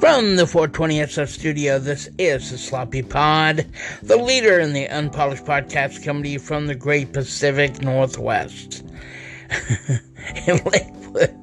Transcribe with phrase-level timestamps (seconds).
[0.00, 3.66] From the 420SF studio, this is the Sloppy Pod,
[4.00, 8.84] the leader in the unpolished podcast you from the great Pacific Northwest.
[10.46, 11.34] in Lakewood,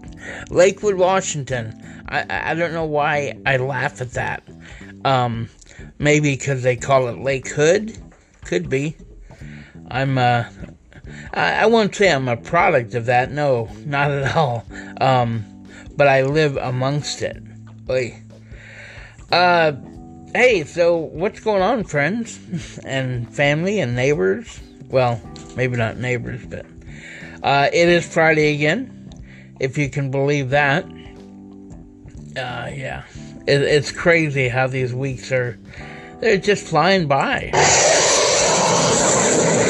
[0.50, 2.06] Lakewood, Washington.
[2.08, 4.42] I, I don't know why I laugh at that.
[5.04, 5.50] Um,
[6.00, 7.98] maybe because they call it Lake Hood.
[8.46, 8.96] Could be.
[9.92, 10.46] I'm, uh,
[11.34, 13.32] I, I won't say I'm a product of that.
[13.32, 14.66] No, not at all.
[15.02, 15.44] Um,
[15.98, 17.44] but I live amongst it.
[17.90, 18.22] Oy.
[19.36, 19.76] Uh,
[20.34, 24.62] hey, so what's going on, friends and family and neighbors?
[24.88, 25.20] Well,
[25.58, 26.66] maybe not neighbors, but
[27.44, 29.12] uh, it is Friday again,
[29.60, 30.86] if you can believe that.
[30.86, 33.04] Uh, yeah,
[33.46, 35.60] it, it's crazy how these weeks are.
[36.22, 37.50] They're just flying by.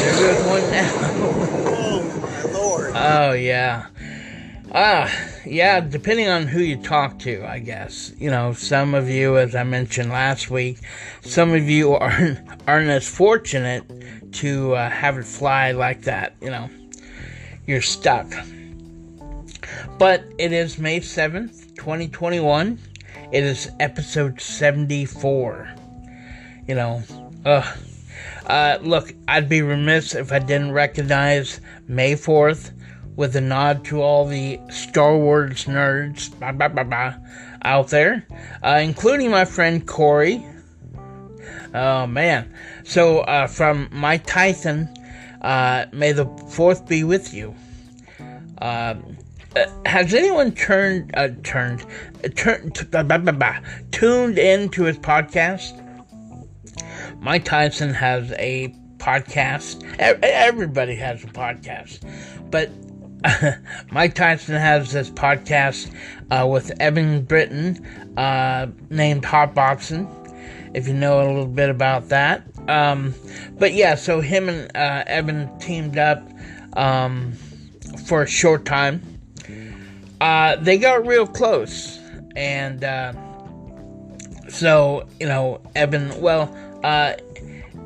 [0.04, 0.92] There goes one now.
[1.74, 2.92] Oh, my lord.
[2.94, 3.88] Oh yeah.
[4.78, 5.10] Ah,
[5.46, 8.12] yeah, depending on who you talk to, I guess.
[8.20, 10.80] You know, some of you, as I mentioned last week,
[11.22, 13.86] some of you aren't, aren't as fortunate
[14.34, 16.36] to uh, have it fly like that.
[16.42, 16.70] You know,
[17.66, 18.28] you're stuck.
[19.98, 22.78] But it is May 7th, 2021.
[23.32, 25.74] It is episode 74.
[26.68, 27.02] You know,
[27.46, 27.78] ugh.
[28.46, 32.72] Uh, look, I'd be remiss if I didn't recognize May 4th
[33.16, 37.14] with a nod to all the Star Wars nerds bah, bah, bah,
[37.62, 38.28] out there,
[38.64, 40.46] uh, including my friend Corey.
[41.74, 42.54] Oh man!
[42.84, 44.94] So uh, from Mike Tyson,
[45.42, 47.56] uh, may the fourth be with you.
[48.60, 48.96] Uh,
[49.56, 51.86] uh, has anyone turned uh, turned
[52.24, 53.60] uh, turned bah,
[53.92, 55.82] tuned into his podcast?
[57.20, 59.84] Mike Tyson has a podcast.
[60.00, 62.00] Everybody has a podcast,
[62.52, 62.70] but
[63.92, 65.92] Mike Tyson has this podcast
[66.32, 67.86] uh, with Eben Britton
[68.18, 70.10] uh, named Hotboxing.
[70.74, 73.14] If you know a little bit about that, um,
[73.58, 76.28] but yeah, so him and uh, Eben teamed up
[76.74, 77.32] um,
[78.08, 79.02] for a short time.
[80.20, 82.00] Uh, they got real close,
[82.36, 83.14] and uh,
[84.50, 86.20] so you know, Eben.
[86.20, 86.54] Well,
[86.84, 87.14] uh,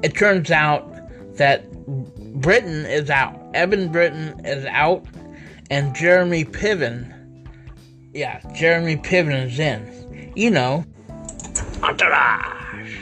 [0.01, 0.91] it turns out
[1.37, 1.71] that
[2.41, 3.39] Britton is out.
[3.53, 5.05] Eben Britton is out,
[5.69, 7.15] and Jeremy Piven.
[8.13, 10.33] Yeah, Jeremy Piven is in.
[10.35, 10.85] You know,
[11.83, 12.97] Entourage.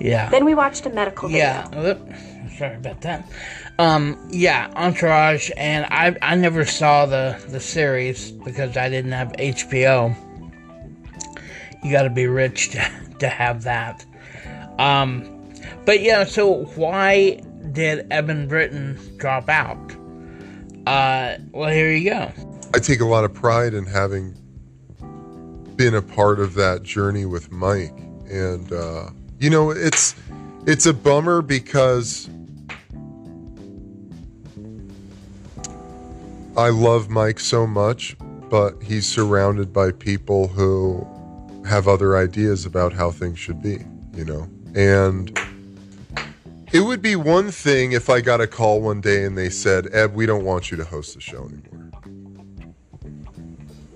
[0.00, 0.28] yeah.
[0.30, 1.44] Then we watched a medical video.
[1.44, 1.84] Yeah.
[1.84, 2.12] Oop,
[2.56, 3.30] sorry about that.
[3.78, 9.32] Um, yeah, Entourage, and I I never saw the the series because I didn't have
[9.38, 10.14] HBO.
[11.82, 12.90] You got to be rich to
[13.20, 14.04] to have that.
[14.78, 15.52] Um,
[15.84, 17.40] but yeah, so why
[17.72, 19.96] did Eben Britton drop out?
[20.86, 22.32] Uh, well, here you go.
[22.74, 24.34] I take a lot of pride in having
[25.76, 27.98] been a part of that journey with Mike,
[28.30, 30.14] and uh, you know, it's
[30.66, 32.28] it's a bummer because
[36.56, 38.16] I love Mike so much,
[38.48, 41.06] but he's surrounded by people who
[41.66, 45.38] have other ideas about how things should be, you know, and.
[46.72, 49.92] It would be one thing if I got a call one day and they said,
[49.92, 51.90] Eb, we don't want you to host the show anymore.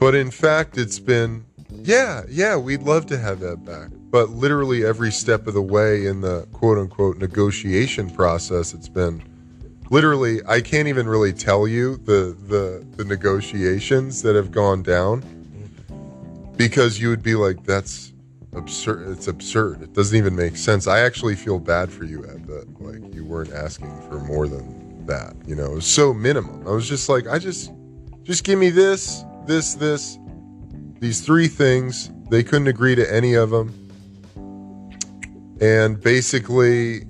[0.00, 3.90] But in fact, it's been, yeah, yeah, we'd love to have Eb back.
[4.10, 9.22] But literally every step of the way in the quote unquote negotiation process, it's been
[9.90, 15.22] literally, I can't even really tell you the, the, the negotiations that have gone down
[16.56, 18.13] because you would be like, that's
[18.56, 19.08] absurd.
[19.10, 19.82] It's absurd.
[19.82, 20.86] It doesn't even make sense.
[20.86, 25.06] I actually feel bad for you, Ed, that like you weren't asking for more than
[25.06, 25.34] that.
[25.46, 26.66] You know, it was so minimum.
[26.66, 27.72] I was just like, I just,
[28.22, 30.18] just give me this, this, this,
[31.00, 32.10] these three things.
[32.30, 33.68] They couldn't agree to any of them,
[35.60, 37.04] and basically,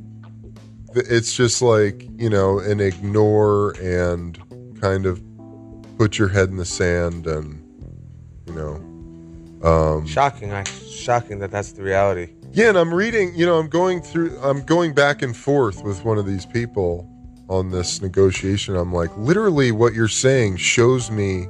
[0.94, 4.38] it's just like you know, an ignore and
[4.80, 5.22] kind of
[5.96, 7.62] put your head in the sand and
[8.46, 8.93] you know.
[9.64, 10.52] Um, Shocking.
[10.52, 12.34] I shocking that that's the reality.
[12.52, 16.04] Yeah, and I'm reading, you know, I'm going through, I'm going back and forth with
[16.04, 17.10] one of these people
[17.48, 18.76] on this negotiation.
[18.76, 21.48] I'm like, literally, what you're saying shows me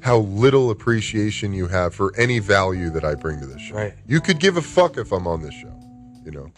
[0.00, 3.76] how little appreciation you have for any value that I bring to this show.
[3.76, 3.94] Right.
[4.06, 5.72] You could give a fuck if I'm on this show,
[6.24, 6.52] you know?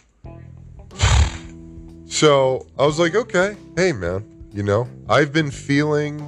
[2.07, 6.19] So I was like, okay, hey, man, you know, I've been feeling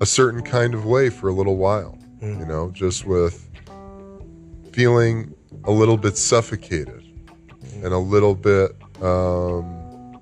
[0.00, 3.48] a certain kind of way for a little while, you know, just with
[4.72, 5.34] feeling
[5.64, 7.04] a little bit suffocated
[7.82, 8.72] and a little bit
[9.02, 10.20] um,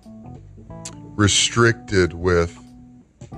[1.17, 2.59] restricted with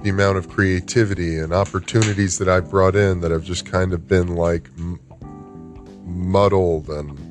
[0.03, 4.07] the amount of creativity and opportunities that I've brought in that have just kind of
[4.07, 5.01] been like m-
[6.05, 7.29] muddled and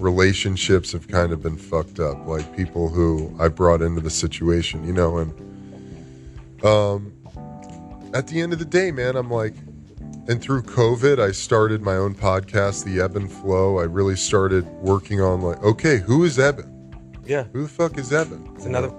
[0.00, 2.26] relationships have kind of been fucked up.
[2.26, 7.12] Like people who I brought into the situation, you know, and um,
[8.14, 9.54] at the end of the day, man, I'm like,
[10.28, 13.78] and through COVID, I started my own podcast, The Ebb and Flow.
[13.78, 16.74] I really started working on like, okay, who is Eben?
[17.24, 18.48] Yeah, Who the fuck is Eben?
[18.54, 18.90] it's another.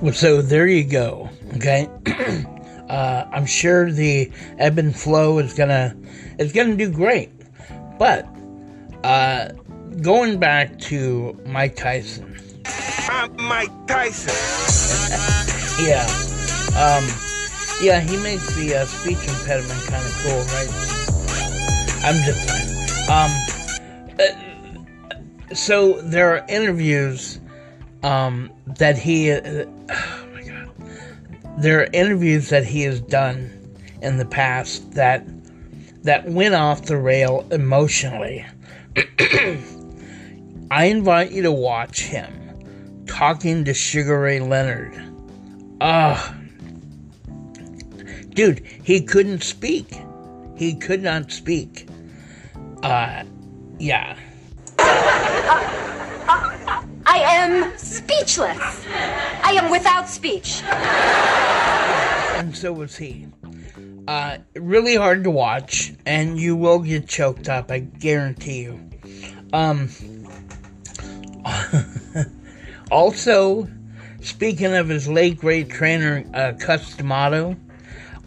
[0.00, 1.30] Well, so there you go.
[1.56, 1.88] Okay,
[2.88, 5.94] uh, I'm sure the ebb and flow is gonna
[6.38, 7.30] is gonna do great,
[7.98, 8.26] but
[9.04, 9.50] uh,
[10.00, 12.36] going back to Mike Tyson,
[13.08, 14.34] I'm Mike Tyson.
[15.86, 16.04] yeah,
[16.76, 17.08] um,
[17.82, 20.68] yeah, he makes the uh, speech impediment kind of cool, right?
[22.04, 22.68] I'm just playing.
[23.10, 23.30] Um,
[24.20, 27.40] uh, so there are interviews
[28.04, 29.32] um, that he.
[29.32, 30.70] Uh, oh my god,
[31.58, 33.50] there are interviews that he has done
[34.00, 35.24] in the past that
[36.04, 38.46] that went off the rail emotionally.
[40.70, 44.94] I invite you to watch him talking to Sugar Ray Leonard.
[45.80, 46.36] Ah,
[48.34, 50.00] dude, he couldn't speak.
[50.56, 51.88] He could not speak.
[52.82, 53.24] Uh,
[53.78, 54.16] yeah.
[57.04, 58.86] I am speechless.
[59.42, 60.62] I am without speech.
[60.62, 63.26] and so was he.
[64.08, 67.70] Uh, really hard to watch, and you will get choked up.
[67.70, 68.80] I guarantee you.
[69.52, 69.88] Um.
[72.90, 73.68] also,
[74.20, 77.56] speaking of his late great trainer uh, Cus D'Amato,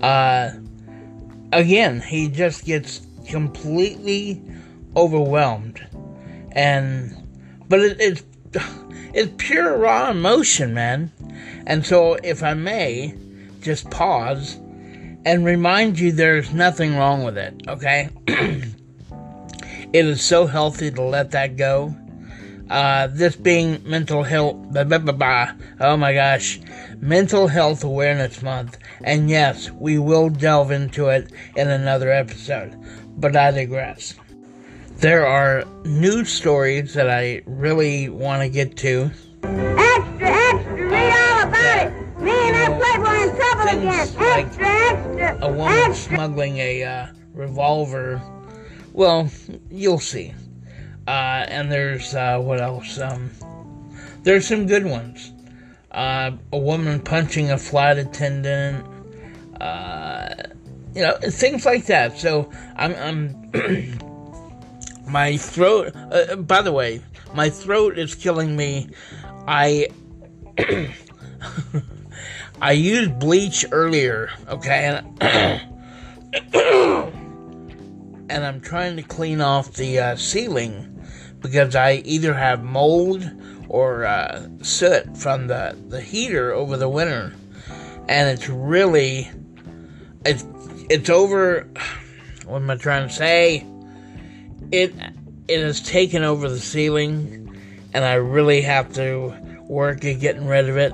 [0.06, 0.52] uh,
[1.52, 4.42] again he just gets completely
[4.96, 5.86] overwhelmed,
[6.52, 7.16] and
[7.68, 8.24] but it, it's
[9.14, 11.12] it's pure raw emotion, man.
[11.66, 13.16] And so, if I may,
[13.62, 14.56] just pause
[15.26, 18.10] and remind you there's nothing wrong with it, okay?
[18.28, 21.96] it is so healthy to let that go.
[22.70, 25.52] Uh, this being mental health, blah, blah, blah, blah.
[25.80, 26.60] oh my gosh,
[27.00, 28.78] Mental Health Awareness Month.
[29.04, 32.76] And yes, we will delve into it in another episode,
[33.18, 34.16] but I digress.
[34.98, 39.12] There are news stories that I really want to get to.
[39.44, 42.22] Extra, extra, read all about it.
[42.22, 44.08] Me and that playboy in trouble again.
[44.08, 46.16] Things like Extra, extra, a woman extra.
[46.16, 48.22] smuggling a uh, revolver.
[48.94, 49.30] Well,
[49.70, 50.34] you'll see.
[51.08, 53.00] Uh, and there's uh, what else?
[53.00, 53.32] Um,
[54.24, 55.32] there's some good ones.
[55.92, 58.86] Uh, a woman punching a flight attendant.
[59.62, 60.34] Uh,
[60.94, 62.18] you know, things like that.
[62.18, 64.00] So I'm, I'm
[65.08, 65.96] my throat.
[65.96, 67.02] Uh, by the way,
[67.34, 68.90] my throat is killing me.
[69.48, 69.90] I
[72.62, 75.22] I used bleach earlier, okay, and,
[78.30, 80.95] and I'm trying to clean off the uh, ceiling
[81.46, 83.30] because I either have mold
[83.70, 87.34] or uh, soot from the, the heater over the winter,
[88.08, 89.32] and it's really
[90.26, 90.46] it's
[90.90, 91.68] it's over.
[92.46, 93.66] What am I trying to say?
[94.72, 94.94] It
[95.48, 97.58] it has taken over the ceiling,
[97.94, 99.36] and I really have to
[99.68, 100.94] work at getting rid of it.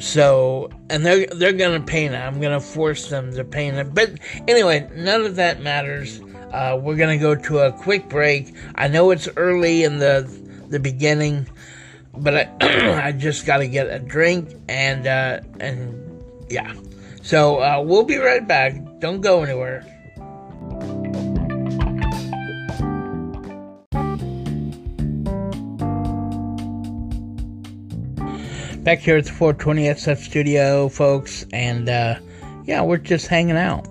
[0.00, 2.18] So, and they're they're gonna paint it.
[2.18, 3.94] I'm gonna force them to paint it.
[3.94, 4.12] But
[4.48, 6.20] anyway, none of that matters.
[6.52, 8.54] Uh, we're gonna go to a quick break.
[8.74, 10.28] I know it's early in the
[10.68, 11.46] the beginning,
[12.16, 12.48] but I
[13.06, 16.74] I just got to get a drink and uh, and yeah.
[17.22, 18.74] So uh, we'll be right back.
[19.00, 19.84] Don't go anywhere.
[28.84, 32.16] Back here at the 420 SF studio, folks, and uh,
[32.66, 33.88] yeah, we're just hanging out.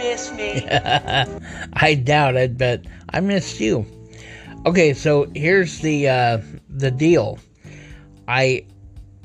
[0.00, 0.66] Miss me?
[1.74, 3.84] I doubt it, but I missed you.
[4.64, 6.38] Okay, so here's the uh,
[6.70, 7.38] the deal.
[8.26, 8.64] I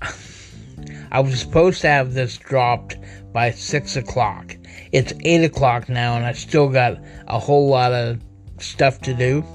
[1.12, 2.98] I was supposed to have this dropped
[3.32, 4.58] by six o'clock.
[4.91, 8.20] It's eight o'clock now, and I still got a whole lot of
[8.60, 9.46] stuff to do.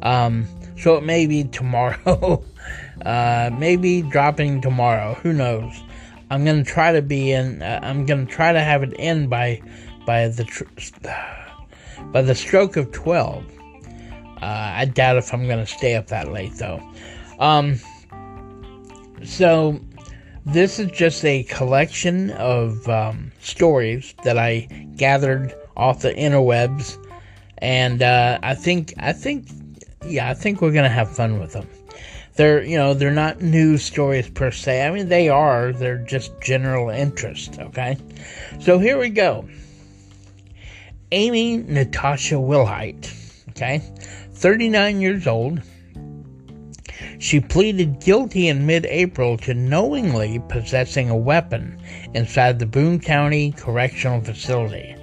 [0.00, 0.48] Um,
[0.78, 2.42] so it may be tomorrow.
[3.04, 5.12] uh, maybe dropping tomorrow.
[5.22, 5.82] Who knows?
[6.30, 7.60] I'm gonna try to be in.
[7.60, 9.60] Uh, I'm gonna try to have it in by
[10.06, 10.64] by the tr-
[12.12, 13.44] by the stroke of twelve.
[14.40, 16.82] Uh, I doubt if I'm gonna stay up that late though.
[17.38, 17.78] Um,
[19.24, 19.80] so
[20.44, 24.60] this is just a collection of um, stories that I
[24.96, 26.98] gathered off the interwebs,
[27.58, 29.46] and uh, I think I think
[30.04, 31.68] yeah I think we're gonna have fun with them.
[32.34, 34.84] they're you know they're not news stories per se.
[34.84, 35.72] I mean they are.
[35.72, 37.60] They're just general interest.
[37.60, 37.96] Okay,
[38.60, 39.48] so here we go.
[41.12, 43.12] Amy Natasha Wilhite.
[43.50, 43.82] Okay,
[44.32, 45.60] 39 years old.
[47.18, 51.78] She pleaded guilty in mid April to knowingly possessing a weapon
[52.14, 54.96] inside the Boone County Correctional Facility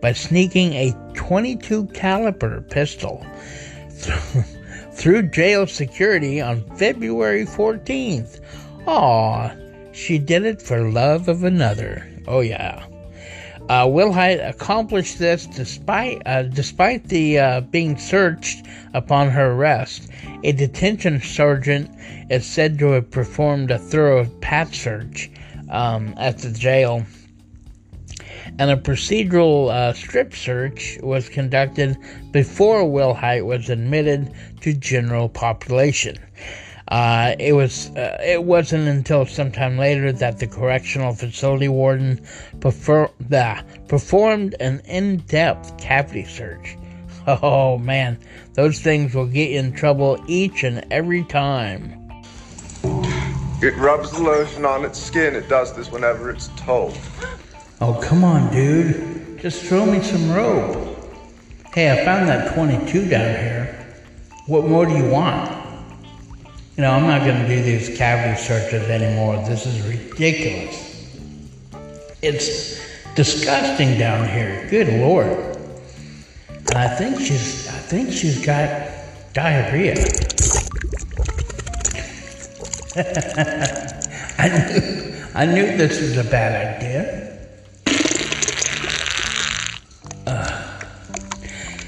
[0.00, 3.26] by sneaking a 22 caliber pistol
[4.92, 8.40] through jail security on February 14th.
[8.86, 9.50] Aw,
[9.90, 12.08] she did it for love of another.
[12.28, 12.86] Oh yeah.
[13.68, 20.08] Uh, Wilhite accomplished this despite uh, despite the uh, being searched upon her arrest.
[20.44, 21.90] A detention sergeant
[22.30, 25.30] is said to have performed a thorough pat search
[25.68, 27.04] um, at the jail,
[28.60, 31.96] and a procedural uh, strip search was conducted
[32.30, 36.16] before Wilhite was admitted to general population.
[36.88, 42.24] Uh, it was uh, it wasn't until sometime later that the correctional facility warden
[42.60, 46.76] prefer- uh, performed an in-depth cavity search.
[47.28, 48.20] Oh man,
[48.54, 52.00] those things will get you in trouble each and every time.
[53.60, 55.34] It rubs the lotion on its skin.
[55.34, 56.96] It does this whenever it's told.
[57.80, 60.96] Oh come on, dude, just throw me some rope.
[61.74, 63.86] Hey, I found that 22 down here.
[64.46, 65.65] What more do you want?
[66.76, 69.36] You know, I'm not going to do these cavity searches anymore.
[69.48, 71.08] This is ridiculous.
[72.20, 72.78] It's
[73.14, 74.66] disgusting down here.
[74.68, 75.56] Good lord.
[76.74, 78.90] I think she's I think she's got
[79.32, 79.94] diarrhea.
[84.38, 87.38] I knew I knew this was a bad idea.
[90.26, 90.80] Uh,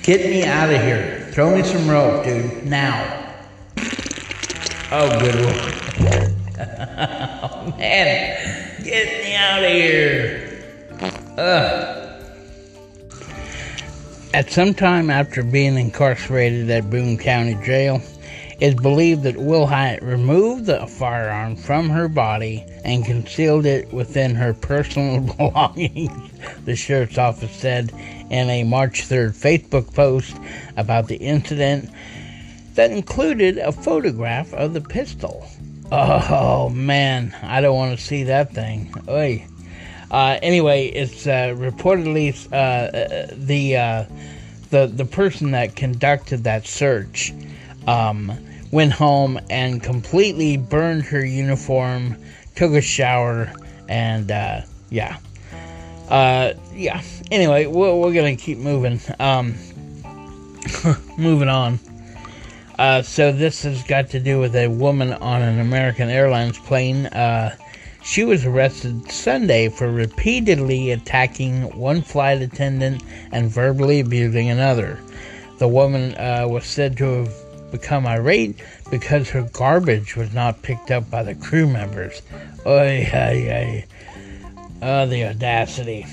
[0.02, 1.28] get me out of here.
[1.33, 2.64] Throw me some rope, dude.
[2.64, 3.27] Now.
[4.90, 5.54] Oh, good lord.
[6.59, 8.83] oh, man.
[8.83, 10.64] Get me out of here.
[11.37, 12.09] Ugh.
[14.33, 18.00] At some time after being incarcerated at Boone County Jail,
[18.61, 24.54] it's believed that Wilhite removed the firearm from her body and concealed it within her
[24.54, 26.30] personal belongings,
[26.64, 27.92] the sheriff's office said
[28.30, 30.35] in a March 3rd Facebook post
[30.78, 31.90] about the incident
[32.78, 35.44] that included a photograph of the pistol.
[35.90, 38.94] Oh man, I don't want to see that thing.
[39.08, 39.44] Oy.
[40.12, 44.04] Uh, anyway, it's uh, reportedly uh, the uh,
[44.70, 47.32] the the person that conducted that search
[47.88, 48.30] um,
[48.70, 52.16] went home and completely burned her uniform,
[52.54, 53.52] took a shower,
[53.88, 55.18] and uh, yeah,
[56.11, 57.02] uh, yeah.
[57.32, 59.00] Anyway, we're, we're gonna keep moving.
[59.18, 59.56] Um,
[61.18, 61.80] moving on.
[62.78, 67.06] Uh, so this has got to do with a woman on an American Airlines plane.
[67.06, 67.56] Uh,
[68.04, 74.99] she was arrested Sunday for repeatedly attacking one flight attendant and verbally abusing another.
[75.58, 80.92] The woman uh, was said to have become irate because her garbage was not picked
[80.92, 82.23] up by the crew members.
[82.64, 83.85] Oy.
[84.80, 86.06] Oh, the audacity.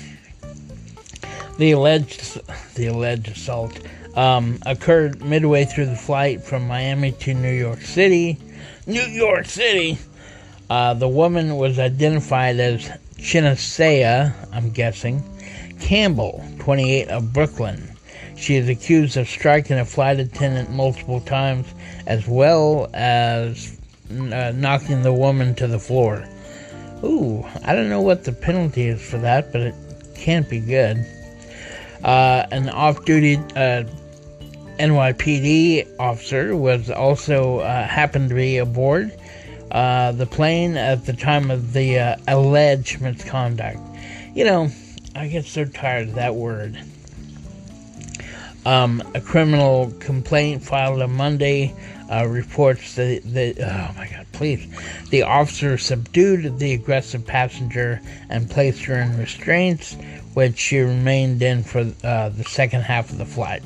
[1.58, 2.40] The alleged,
[2.74, 3.78] the alleged assault
[4.16, 8.38] um, occurred midway through the flight from Miami to New York City.
[8.86, 9.98] New York City!
[10.68, 15.22] Uh, the woman was identified as Chinasea, I'm guessing,
[15.80, 17.96] Campbell, 28, of Brooklyn.
[18.36, 21.66] She is accused of striking a flight attendant multiple times
[22.06, 23.78] as well as
[24.10, 26.26] uh, knocking the woman to the floor.
[27.04, 29.74] Ooh, I don't know what the penalty is for that, but it
[30.14, 31.04] can't be good.
[32.02, 33.84] Uh, an off duty uh,
[34.78, 39.12] NYPD officer was also uh, happened to be aboard
[39.70, 43.78] uh, the plane at the time of the uh, alleged misconduct.
[44.34, 44.70] You know,
[45.14, 46.78] I get so tired of that word.
[48.64, 51.74] Um, a criminal complaint filed on Monday
[52.10, 54.66] uh, reports that, that, oh my god, please,
[55.10, 59.94] the officer subdued the aggressive passenger and placed her in restraints,
[60.34, 63.62] which she remained in for uh, the second half of the flight.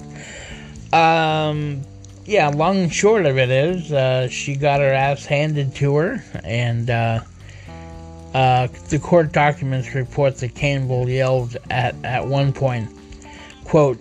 [0.92, 1.82] Um,
[2.26, 6.24] yeah, long and short of it is, uh, she got her ass handed to her,
[6.44, 7.20] and uh,
[8.34, 12.88] uh, the court documents report that Campbell yelled at at one point,
[13.64, 13.98] "quote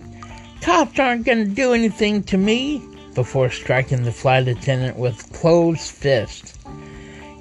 [0.62, 2.82] Cops aren't going to do anything to me,"
[3.16, 6.58] before striking the flight attendant with closed fist.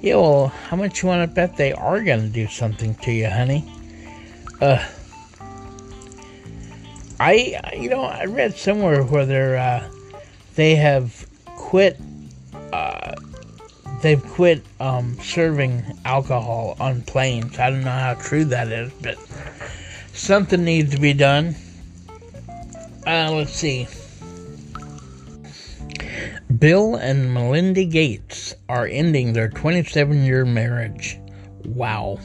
[0.01, 3.11] Yeah, well, how much you want to bet they are going to do something to
[3.11, 3.69] you, honey?
[4.61, 4.85] Uh,
[7.19, 9.89] I, you know, I read somewhere where they're, uh,
[10.55, 11.99] they have quit
[12.73, 13.15] uh,
[14.01, 17.59] they've quit um, serving alcohol on planes.
[17.59, 19.17] I don't know how true that is, but
[20.13, 21.55] something needs to be done.
[23.05, 23.87] Uh, let's see.
[26.57, 31.19] Bill and Melinda Gates are ending their 27 year marriage.
[31.65, 32.19] Wow.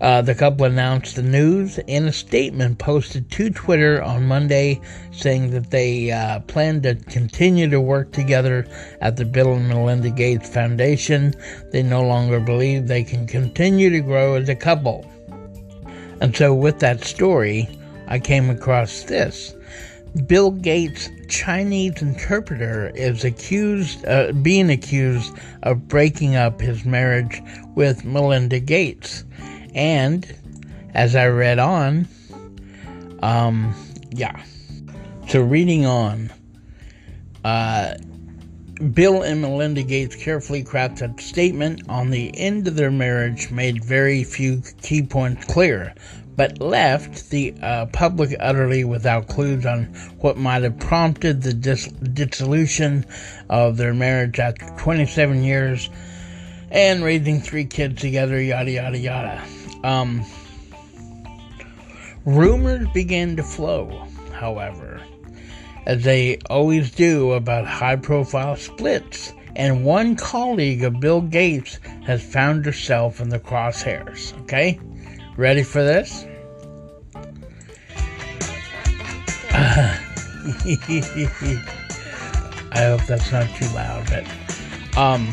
[0.00, 4.80] Uh, the couple announced the news in a statement posted to Twitter on Monday,
[5.10, 8.66] saying that they uh, plan to continue to work together
[9.02, 11.34] at the Bill and Melinda Gates Foundation.
[11.70, 15.04] They no longer believe they can continue to grow as a couple.
[16.22, 17.68] And so, with that story,
[18.08, 19.54] I came across this.
[20.26, 27.40] Bill Gates' Chinese interpreter is accused, uh, being accused of breaking up his marriage
[27.76, 29.24] with Melinda Gates.
[29.74, 30.26] And
[30.94, 32.08] as I read on,
[33.22, 33.74] um,
[34.10, 34.42] yeah.
[35.28, 36.32] So reading on,
[37.44, 37.94] uh,
[38.94, 43.84] Bill and Melinda Gates carefully crafted a statement on the end of their marriage made
[43.84, 45.94] very few key points clear,
[46.34, 49.84] but left the uh, public utterly without clues on
[50.20, 53.04] what might have prompted the dis- dissolution
[53.50, 55.90] of their marriage after 27 years
[56.70, 59.42] and raising three kids together, yada yada yada.
[59.84, 60.24] Um,
[62.24, 65.00] rumors began to flow, however,
[65.86, 72.22] as they always do about high profile splits, and one colleague of Bill Gates has
[72.22, 74.38] found herself in the crosshairs.
[74.42, 74.78] Okay?
[75.36, 76.26] Ready for this?
[82.72, 85.32] I hope that's not too loud, but um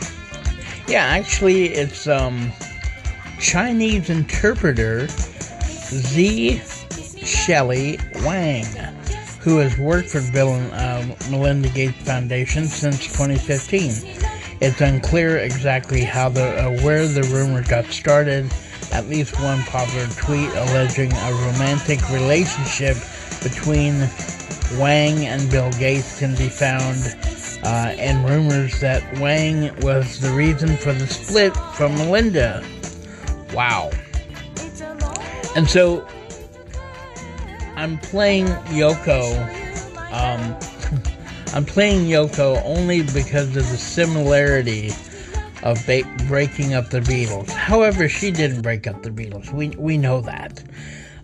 [0.87, 2.51] yeah, actually it's um
[3.39, 6.61] Chinese interpreter Z.
[7.23, 8.65] Shelley Wang,
[9.39, 10.71] who has worked for Bill and
[11.11, 13.91] uh, Melinda Gates Foundation since 2015.
[14.59, 18.51] It's unclear exactly how the uh, where the rumor got started.
[18.91, 22.97] At least one popular tweet alleging a romantic relationship
[23.43, 23.99] between
[24.79, 27.15] Wang and Bill Gates can be found,
[27.63, 32.63] uh, and rumors that Wang was the reason for the split from Melinda.
[33.57, 33.89] Wow.
[35.55, 36.07] And so
[37.75, 39.33] I'm playing Yoko.
[40.11, 40.55] Um,
[41.55, 44.91] I'm playing Yoko only because of the similarity
[45.63, 47.49] of ba- breaking up the Beatles.
[47.49, 49.51] However, she didn't break up the Beatles.
[49.51, 50.63] We we know that.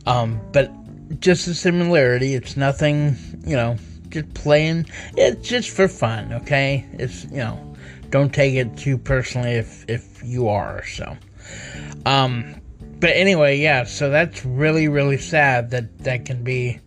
[0.07, 0.71] Um, but
[1.19, 2.33] just the similarity.
[2.33, 3.15] It's nothing.
[3.45, 3.77] You know,
[4.09, 4.87] just playing.
[5.17, 6.33] It's just for fun.
[6.33, 6.83] Okay.
[6.93, 7.75] It's you know,
[8.09, 10.83] don't take it too personally if if you are.
[10.87, 11.15] So.
[12.05, 12.55] Um,
[12.99, 16.79] but anyway, yeah, so that's really, really sad that that can be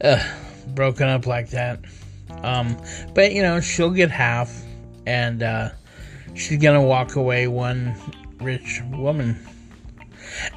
[0.00, 0.22] uh,
[0.68, 1.80] broken up like that.
[2.42, 2.76] Um,
[3.14, 4.62] but you know, she'll get half,
[5.06, 5.70] and uh,
[6.34, 7.94] she's gonna walk away one
[8.40, 9.38] rich woman.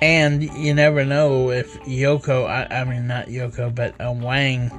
[0.01, 4.71] And you never know if Yoko, I, I mean, not Yoko, but Wang,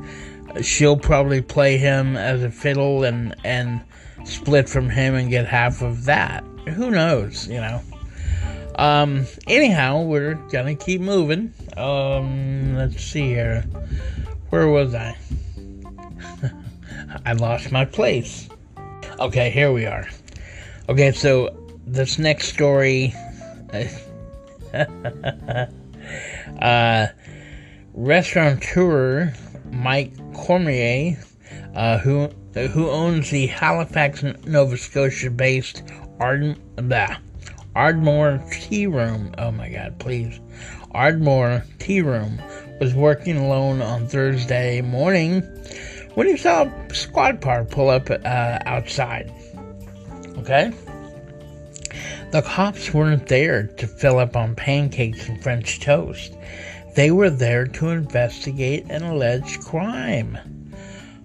[0.62, 3.80] she'll probably play him as a fiddle and, and
[4.24, 6.44] split from him and get half of that.
[6.68, 7.80] Who knows, you know?
[8.78, 11.52] Um, anyhow, we're gonna keep moving.
[11.76, 13.62] Um, let's see here.
[14.50, 15.16] Where was I?
[17.26, 18.48] I lost my place.
[19.18, 20.06] Okay, here we are.
[20.88, 21.56] Okay, so
[21.88, 23.12] this next story.
[26.62, 27.08] uh,
[27.94, 29.34] restaurateur
[29.72, 31.18] Mike Cormier,
[31.74, 35.82] uh, who who owns the Halifax, Nova Scotia-based
[36.20, 37.16] Arden, blah,
[37.78, 39.32] Ardmore Tea Room.
[39.38, 40.40] Oh my God, please.
[40.90, 42.42] Ardmore Tea Room
[42.80, 45.42] was working alone on Thursday morning
[46.14, 49.32] when he saw a squad car pull up uh, outside.
[50.38, 50.72] Okay?
[52.32, 56.34] The cops weren't there to fill up on pancakes and French toast.
[56.96, 60.36] They were there to investigate an alleged crime.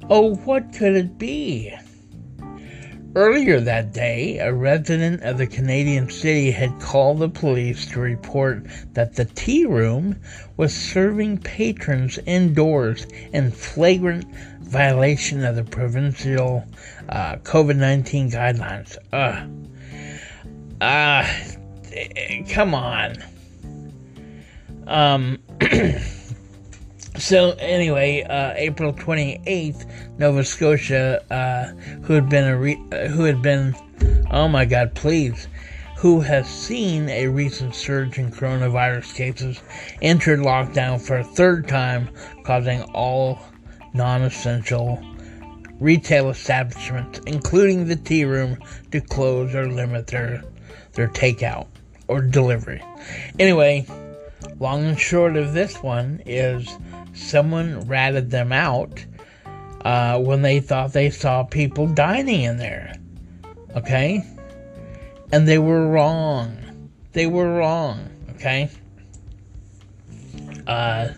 [0.08, 1.74] Oh, what could it be?
[3.16, 8.66] Earlier that day, a resident of the Canadian city had called the police to report
[8.94, 10.20] that the tea room
[10.58, 14.26] was serving patrons indoors in flagrant
[14.62, 16.66] violation of the provincial
[17.10, 18.98] uh, COVID 19 guidelines.
[19.12, 19.48] Ugh.
[20.82, 21.28] Uh,
[22.50, 23.16] come on.
[24.88, 25.38] Um,
[27.18, 29.86] so anyway, uh, April 28th,
[30.18, 31.68] Nova Scotia, uh,
[32.04, 33.76] who had been a re- uh, who had been,
[34.32, 35.48] oh my God, please,
[35.98, 39.62] who has seen a recent surge in coronavirus cases,
[40.02, 42.10] entered lockdown for a third time,
[42.44, 43.40] causing all
[43.94, 45.02] non-essential
[45.80, 48.58] retail establishments, including the tea room,
[48.92, 50.44] to close or limit their
[50.94, 51.68] their takeout
[52.08, 52.82] or delivery.
[53.40, 53.86] Anyway,
[54.60, 56.78] long and short of this one is
[57.14, 59.06] someone ratted them out
[59.82, 62.94] uh, when they thought they saw people dining in there.
[63.76, 64.24] Okay?
[65.32, 66.90] And they were wrong.
[67.12, 68.10] They were wrong.
[68.32, 68.70] Okay?
[70.68, 71.10] Uh,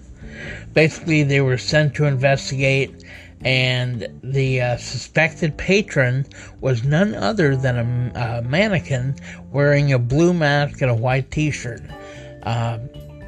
[0.74, 3.04] basically, they were sent to investigate,
[3.42, 6.26] and the uh, suspected patron
[6.62, 7.78] was none other than
[8.16, 9.16] a, a, mannequin
[9.52, 11.82] wearing a blue mask and a white t shirt.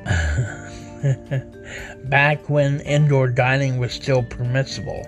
[2.06, 5.06] Back when indoor dining was still permissible.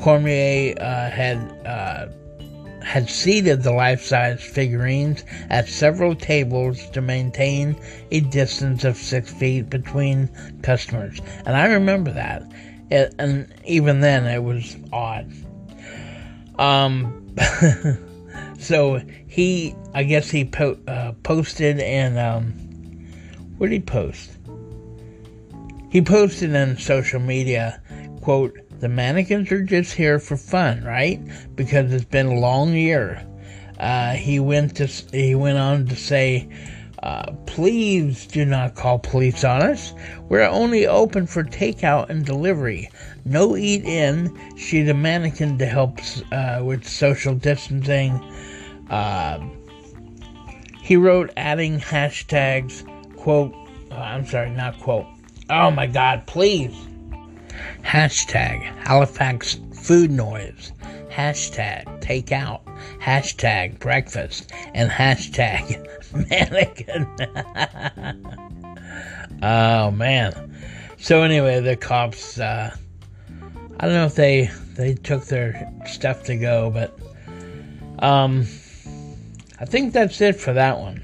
[0.00, 2.06] Cormier uh, had uh,
[2.82, 7.76] had seated the life-size figurines at several tables to maintain
[8.10, 10.28] a distance of six feet between
[10.62, 12.42] customers, and I remember that.
[12.90, 15.30] It, and even then, it was odd.
[16.58, 17.36] Um,
[18.58, 22.69] so he, I guess he po- uh, posted and um,
[23.60, 24.30] what did he post?
[25.90, 27.82] He posted on social media,
[28.22, 31.20] quote, the mannequins are just here for fun, right?
[31.56, 33.22] Because it's been a long year.
[33.78, 36.48] Uh, he went to he went on to say,
[37.02, 39.92] uh, "Please do not call police on us.
[40.30, 42.88] We're only open for takeout and delivery.
[43.26, 45.98] No eat in." She's a mannequin to help
[46.32, 48.12] uh, with social distancing.
[48.88, 49.38] Uh,
[50.80, 52.86] he wrote, adding hashtags,
[53.20, 53.54] quote,
[53.90, 55.06] oh, I'm sorry, not quote.
[55.48, 56.74] Oh my God, please
[57.84, 60.72] hashtag Halifax food noise,
[61.10, 62.62] hashtag takeout,
[63.00, 65.86] hashtag breakfast, and hashtag
[66.30, 67.06] mannequin.
[69.42, 70.56] oh man.
[70.98, 72.38] So anyway, the cops.
[72.38, 72.74] Uh,
[73.78, 76.98] I don't know if they they took their stuff to go, but
[77.98, 78.46] um,
[79.58, 81.02] I think that's it for that one.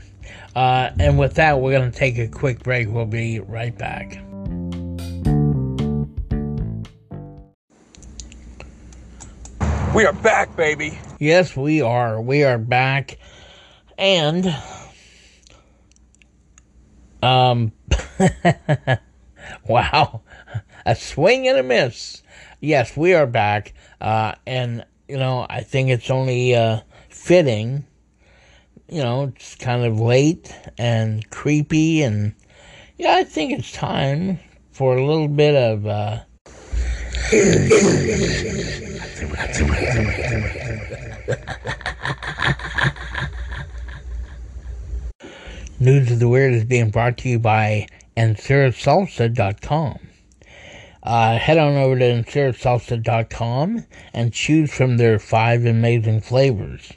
[0.56, 2.88] Uh, and with that, we're going to take a quick break.
[2.88, 4.22] We'll be right back.
[9.94, 10.98] We are back, baby.
[11.20, 12.18] Yes, we are.
[12.22, 13.18] We are back.
[13.98, 14.54] And
[17.22, 17.72] um
[19.68, 20.22] wow.
[20.84, 22.22] A swing and a miss.
[22.60, 23.74] Yes, we are back.
[24.00, 27.86] Uh and you know, I think it's only uh fitting.
[28.88, 32.34] You know, it's kind of late and creepy and
[32.98, 34.38] yeah, I think it's time
[34.70, 36.20] for a little bit of uh
[45.78, 49.98] News of the Weird is being brought to you by EnceraSalsa.com.
[51.02, 56.92] Uh, head on over to EnceraSalsa.com and choose from their five amazing flavors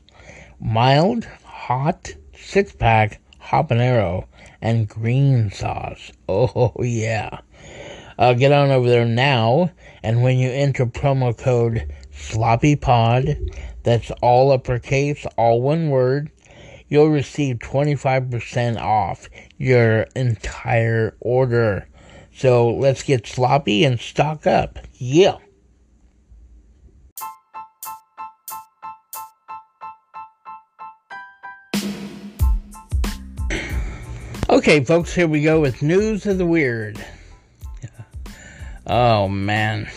[0.60, 1.28] mild,
[1.70, 4.26] hot, six pack, habanero,
[4.60, 6.12] and green sauce.
[6.28, 7.42] Oh, yeah.
[8.18, 9.70] Uh, get on over there now,
[10.02, 16.32] and when you enter promo code SloppyPod, that's all uppercase, all one word,
[16.88, 19.30] you'll receive 25% off
[19.60, 21.88] your entire order.
[22.34, 24.80] So let's get sloppy and stock up.
[24.96, 25.38] Yeah.
[34.50, 36.98] Okay, folks, here we go with news of the weird.
[38.88, 39.88] Oh, man.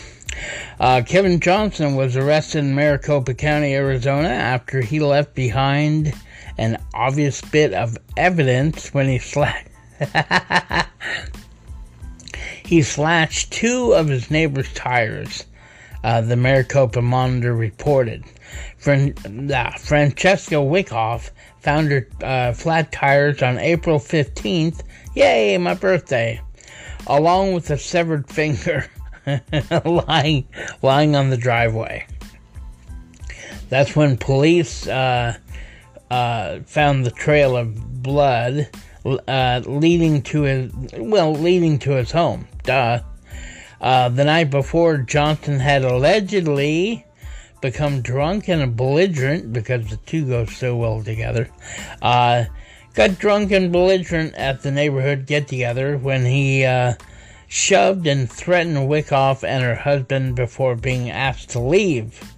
[0.79, 6.13] Uh, Kevin Johnson was arrested in Maricopa County, Arizona, after he left behind
[6.59, 9.69] an obvious bit of evidence when he slashed.
[12.63, 15.47] he slashed two of his neighbor's tires.
[16.03, 18.23] Uh, the Maricopa Monitor reported.
[18.83, 24.81] Fran- uh, Francesca Wyckoff found her uh, flat tires on April 15th.
[25.15, 26.41] Yay, my birthday!
[27.07, 28.85] Along with a severed finger
[29.85, 30.45] lying,
[30.81, 32.05] lying on the driveway.
[33.69, 35.37] That's when police uh,
[36.11, 38.69] uh, found the trail of blood
[39.05, 42.49] uh, leading to his, well, leading to his home.
[42.63, 43.01] Duh.
[43.79, 47.05] Uh, the night before, Johnson had allegedly
[47.63, 51.49] become drunk and belligerent because the two go so well together.
[52.01, 52.43] Uh,
[52.93, 56.93] got drunk and belligerent at the neighborhood get together when he uh,
[57.47, 62.35] shoved and threatened Wyckoff and her husband before being asked to leave.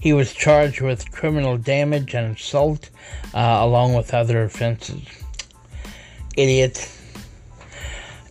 [0.00, 2.90] He was charged with criminal damage and assault,
[3.32, 5.06] uh, along with other offenses.
[6.36, 6.90] Idiot.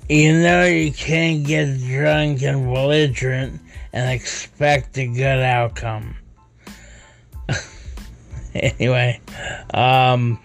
[0.09, 3.61] You know you can't get drunk and belligerent
[3.93, 6.17] and expect a good outcome.
[8.55, 9.19] anyway,
[9.73, 10.39] um,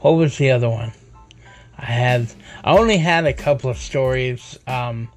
[0.00, 0.92] what was the other one?
[1.78, 5.08] I had, I only had a couple of stories, um,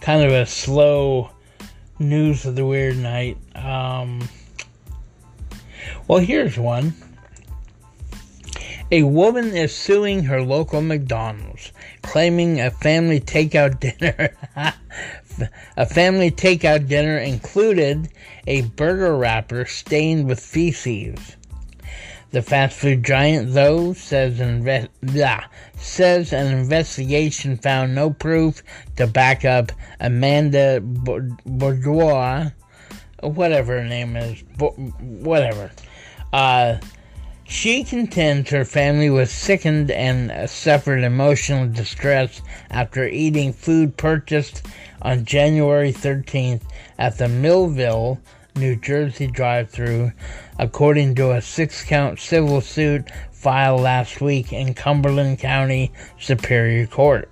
[0.00, 1.30] kind of a slow
[1.98, 3.38] news of the weird night.
[3.54, 4.28] Um,
[6.08, 6.94] well, here's one.
[8.90, 14.34] A woman is suing her local McDonald's, claiming a family takeout dinner.
[15.76, 18.08] A family takeout dinner included
[18.46, 21.36] a burger wrapper stained with feces.
[22.32, 25.44] The fast food giant, though, says, inve- blah,
[25.76, 28.62] says an investigation found no proof
[28.96, 32.50] to back up Amanda Bourgeois,
[33.20, 35.70] whatever her name is, whatever.
[36.32, 36.78] Uh,
[37.44, 42.40] she contends her family was sickened and suffered emotional distress
[42.70, 44.66] after eating food purchased
[45.02, 46.62] on January 13th
[46.98, 48.18] at the Millville,
[48.54, 50.12] New Jersey drive through,
[50.58, 57.28] according to a six count civil suit filed last week in Cumberland County Superior Court.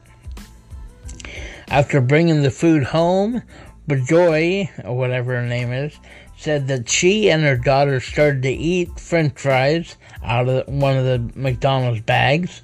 [1.68, 3.42] After bringing the food home,
[3.88, 5.98] Bejoy, or whatever her name is,
[6.37, 11.04] said that she and her daughter started to eat french fries out of one of
[11.04, 12.62] the McDonald's bags.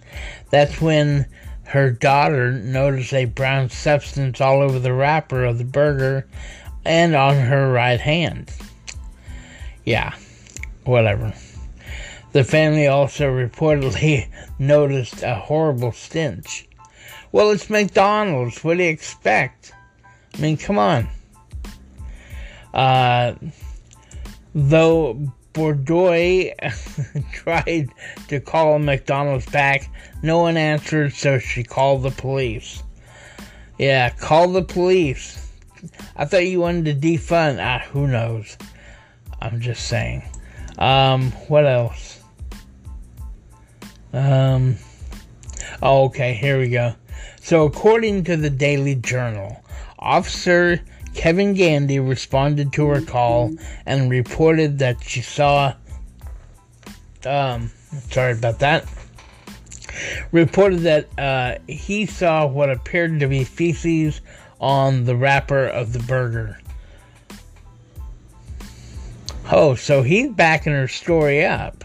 [0.50, 1.26] That's when
[1.66, 6.26] her daughter noticed a brown substance all over the wrapper of the burger
[6.84, 8.50] and on her right hand.
[9.84, 10.14] Yeah,
[10.84, 11.34] whatever.
[12.32, 16.68] The family also reportedly noticed a horrible stench.
[17.32, 18.62] Well, it's McDonald's.
[18.62, 19.72] What do you expect?
[20.34, 21.08] I mean, come on.
[22.72, 23.34] Uh,
[24.54, 26.50] though Bordeaux
[27.32, 27.88] tried
[28.28, 29.88] to call McDonald's back,
[30.22, 32.82] no one answered, so she called the police.
[33.78, 35.50] Yeah, call the police.
[36.14, 37.58] I thought you wanted to defund.
[37.58, 38.58] Ah, who knows?
[39.40, 40.24] I'm just saying.
[40.76, 42.20] Um, what else?
[44.12, 44.76] Um,
[45.82, 46.94] oh, okay, here we go.
[47.40, 49.64] So, according to the Daily Journal,
[49.98, 50.82] Officer
[51.16, 53.52] Kevin Gandy responded to her call
[53.86, 55.74] and reported that she saw.
[57.24, 57.70] Um,
[58.10, 58.86] sorry about that.
[60.30, 64.20] Reported that uh, he saw what appeared to be feces
[64.60, 66.60] on the wrapper of the burger.
[69.50, 71.82] Oh, so he's backing her story up.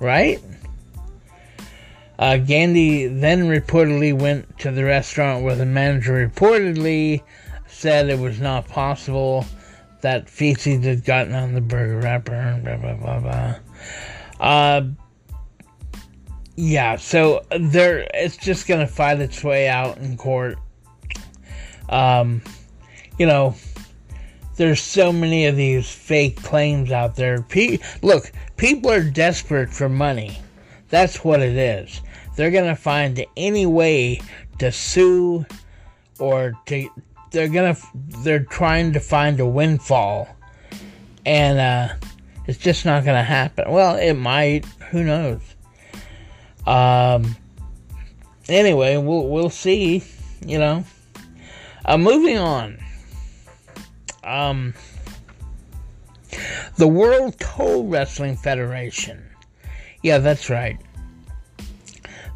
[0.00, 0.40] Right?
[2.18, 7.22] Uh, Gandy then reportedly went to the restaurant where the manager reportedly
[7.82, 9.44] said it was not possible
[10.02, 13.54] that feces had gotten on the burger wrapper, blah, blah, blah, blah.
[14.38, 14.86] Uh,
[16.54, 20.58] yeah, so there, it's just gonna fight its way out in court.
[21.88, 22.40] Um,
[23.18, 23.56] you know,
[24.56, 27.42] there's so many of these fake claims out there.
[27.42, 30.40] Pe- look, people are desperate for money.
[30.88, 32.00] That's what it is.
[32.36, 34.22] They're gonna find any way
[34.60, 35.44] to sue
[36.20, 36.88] or to
[37.32, 37.76] they're gonna
[38.18, 40.28] they're trying to find a windfall,
[41.26, 41.94] and uh,
[42.46, 43.70] it's just not gonna happen.
[43.70, 44.64] Well, it might.
[44.90, 45.40] Who knows?
[46.66, 47.36] Um.
[48.48, 50.04] Anyway, we'll we'll see.
[50.46, 50.84] You know.
[51.84, 52.78] Uh, moving on.
[54.22, 54.74] Um.
[56.76, 59.22] The World Toe Wrestling Federation.
[60.02, 60.78] Yeah, that's right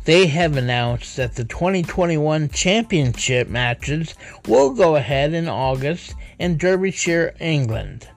[0.06, 4.14] they have announced that the 2021 championship matches
[4.46, 8.08] will go ahead in August in Derbyshire, England.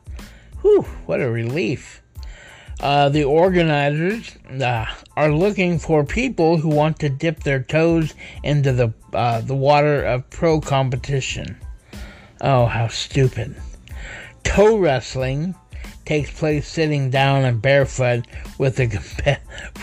[0.61, 2.03] Whew, what a relief.
[2.79, 4.85] Uh, the organizers uh,
[5.17, 10.03] are looking for people who want to dip their toes into the uh, the water
[10.03, 11.57] of pro competition.
[12.39, 13.55] Oh, how stupid!
[14.43, 15.55] Toe wrestling
[16.09, 18.25] takes place sitting down and barefoot
[18.57, 18.87] with the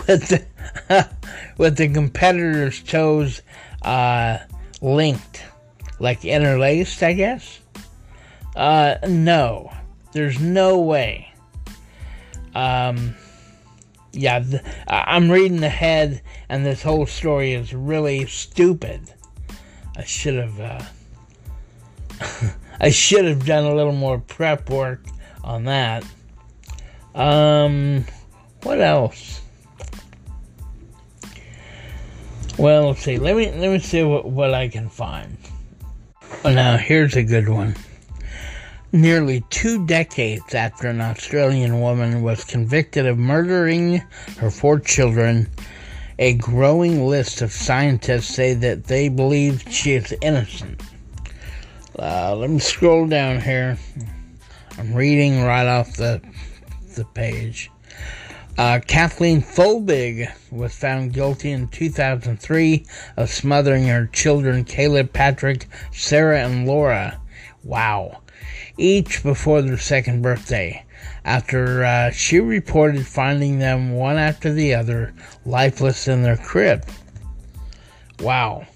[0.09, 1.09] with the
[1.57, 3.43] with the competitor's toes
[3.83, 4.37] uh,
[4.83, 5.45] linked,
[6.01, 7.61] like interlaced, I guess.
[8.57, 9.73] Uh, no,
[10.11, 11.33] there's no way.
[12.57, 13.15] Um,
[14.13, 19.15] yeah, th- I'm reading ahead, and this whole story is really stupid.
[19.97, 20.59] I should have.
[20.59, 20.83] Uh,
[22.81, 25.05] I should have done a little more prep work
[25.45, 26.05] on that.
[27.17, 28.05] Um,
[28.63, 29.41] what else?
[32.59, 33.19] Well, let's see.
[33.19, 35.39] Let me let me see what, what I can find.
[36.45, 37.75] Now here's a good one.
[38.93, 43.99] Nearly two decades after an Australian woman was convicted of murdering
[44.39, 45.49] her four children,
[46.19, 50.83] a growing list of scientists say that they believe she is innocent.
[51.99, 53.79] Uh, let me scroll down here.
[54.79, 56.21] I'm reading right off the
[56.97, 57.71] the page.
[58.59, 62.87] Uh, Kathleen Folbig was found guilty in 2003
[63.19, 67.21] of smothering her children, Caleb, Patrick, Sarah, and Laura.
[67.63, 68.23] Wow.
[68.79, 70.85] Each before their second birthday.
[71.25, 75.13] After uh, she reported finding them one after the other
[75.45, 76.85] lifeless in their crib.
[78.21, 78.67] Wow.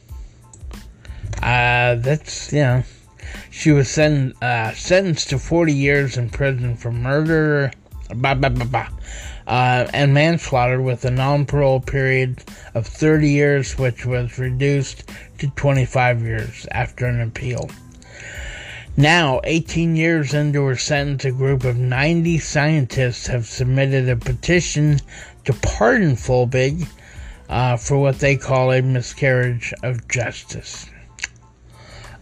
[1.42, 2.82] Uh, that's, you know.
[3.50, 7.70] She was sen- uh, sentenced to 40 years in prison for murder
[8.14, 8.88] bah, bah, bah,
[9.46, 12.42] uh, and manslaughter with a non parole period
[12.74, 17.68] of 30 years, which was reduced to 25 years after an appeal.
[18.96, 25.00] Now, 18 years into her sentence, a group of 90 scientists have submitted a petition
[25.44, 26.86] to pardon Folbig
[27.48, 30.86] uh, for what they call a miscarriage of justice.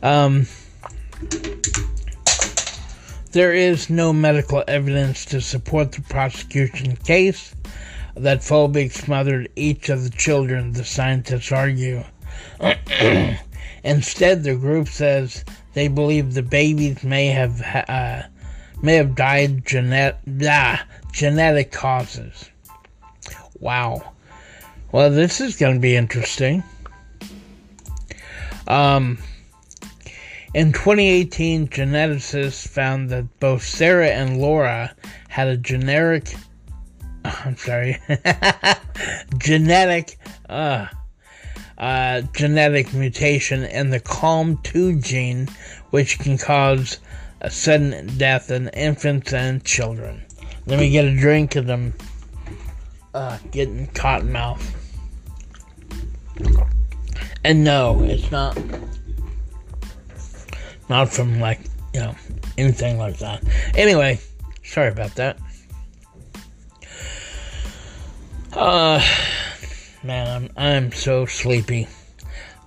[0.02, 0.46] Um,
[3.38, 7.54] there is no medical evidence to support the prosecution case
[8.16, 12.02] that Folbig smothered each of the children, the scientists argue.
[13.84, 18.22] Instead, the group says they believe the babies may have uh,
[18.82, 20.18] may have died genet-
[21.12, 22.50] genetic causes.
[23.60, 24.14] Wow.
[24.90, 26.64] Well, this is going to be interesting.
[28.66, 29.18] Um,
[30.58, 34.92] in 2018, geneticists found that both Sarah and Laura
[35.28, 36.34] had a generic,
[37.24, 37.96] I'm sorry,
[39.38, 40.18] genetic,
[40.48, 40.86] uh,
[41.78, 45.48] uh, genetic mutation in the CALM2 gene,
[45.90, 46.98] which can cause
[47.40, 50.24] a sudden death in infants and children.
[50.66, 51.94] Let me get a drink of them
[53.14, 54.74] uh, getting cotton mouth.
[57.44, 58.58] And no, it's not
[60.88, 61.60] not from like,
[61.94, 62.14] you know,
[62.56, 63.42] anything like that.
[63.74, 64.18] Anyway,
[64.64, 65.38] sorry about that.
[68.52, 69.02] Uh
[70.02, 71.88] man, I'm I'm so sleepy.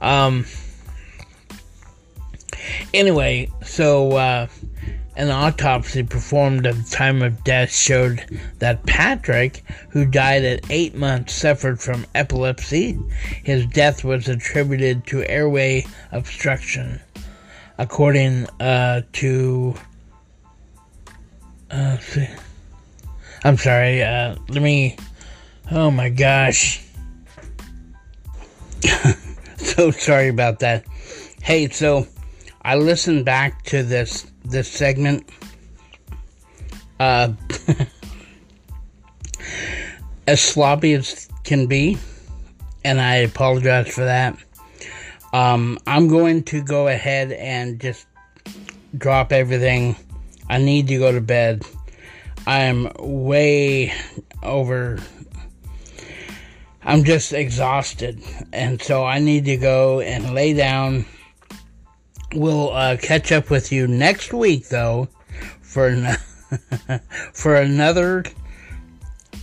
[0.01, 0.45] Um
[2.93, 4.47] anyway, so uh
[5.17, 10.95] an autopsy performed at the time of death showed that Patrick, who died at eight
[10.95, 12.97] months, suffered from epilepsy.
[13.43, 17.01] His death was attributed to airway obstruction
[17.81, 19.73] according uh, to.
[21.71, 21.97] Uh,
[23.43, 24.03] I'm sorry.
[24.03, 24.95] Uh, let me.
[25.71, 26.85] Oh my gosh.
[29.57, 30.85] so sorry about that.
[31.41, 32.07] Hey, so
[32.61, 35.27] I listened back to this this segment.
[36.99, 37.33] Uh,
[40.27, 41.97] as sloppy as can be,
[42.83, 44.37] and I apologize for that.
[45.33, 48.05] Um, I'm going to go ahead and just
[48.97, 49.95] drop everything.
[50.49, 51.63] I need to go to bed.
[52.45, 53.93] I'm way
[54.43, 54.99] over.
[56.83, 58.21] I'm just exhausted.
[58.51, 61.05] And so I need to go and lay down.
[62.33, 65.07] We'll uh, catch up with you next week, though,
[65.61, 66.17] for, an-
[67.33, 68.23] for another.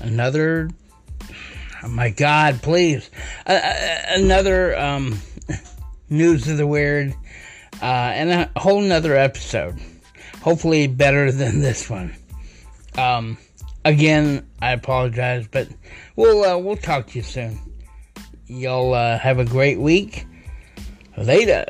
[0.01, 0.69] Another.
[1.83, 3.09] Oh my God, please.
[3.47, 3.61] Uh,
[4.09, 4.77] another.
[4.79, 5.19] Um,
[6.11, 7.15] News of the Weird,
[7.83, 9.79] uh, and a whole nother episode.
[10.41, 12.15] Hopefully, better than this one.
[12.97, 13.39] Um,
[13.85, 15.69] again, I apologize, but
[16.17, 17.59] we'll uh, we'll talk to you soon.
[18.47, 20.27] Y'all uh, have a great week.
[21.17, 21.67] Later.